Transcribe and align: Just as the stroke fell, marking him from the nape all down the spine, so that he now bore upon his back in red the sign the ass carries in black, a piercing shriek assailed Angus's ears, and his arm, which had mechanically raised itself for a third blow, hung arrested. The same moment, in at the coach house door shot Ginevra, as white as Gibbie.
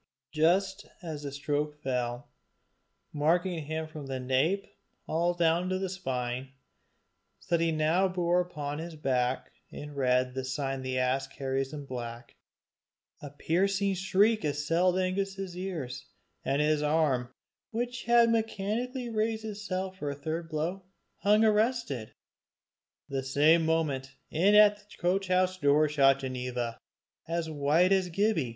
Just 0.31 0.87
as 1.03 1.21
the 1.21 1.31
stroke 1.31 1.79
fell, 1.83 2.31
marking 3.13 3.65
him 3.67 3.85
from 3.87 4.07
the 4.07 4.19
nape 4.19 4.65
all 5.05 5.35
down 5.35 5.69
the 5.69 5.89
spine, 5.89 6.53
so 7.39 7.55
that 7.55 7.63
he 7.63 7.71
now 7.71 8.07
bore 8.07 8.39
upon 8.41 8.79
his 8.79 8.95
back 8.95 9.51
in 9.69 9.93
red 9.93 10.33
the 10.33 10.43
sign 10.43 10.81
the 10.81 10.97
ass 10.97 11.27
carries 11.27 11.71
in 11.71 11.85
black, 11.85 12.35
a 13.21 13.29
piercing 13.29 13.93
shriek 13.93 14.43
assailed 14.43 14.97
Angus's 14.97 15.55
ears, 15.55 16.07
and 16.43 16.63
his 16.63 16.81
arm, 16.81 17.29
which 17.69 18.05
had 18.05 18.31
mechanically 18.31 19.07
raised 19.07 19.45
itself 19.45 19.99
for 19.99 20.09
a 20.09 20.15
third 20.15 20.49
blow, 20.49 20.81
hung 21.19 21.45
arrested. 21.45 22.15
The 23.07 23.21
same 23.21 23.67
moment, 23.67 24.15
in 24.31 24.55
at 24.55 24.77
the 24.77 24.97
coach 24.97 25.27
house 25.27 25.59
door 25.59 25.87
shot 25.87 26.21
Ginevra, 26.21 26.79
as 27.27 27.51
white 27.51 27.91
as 27.91 28.09
Gibbie. 28.09 28.49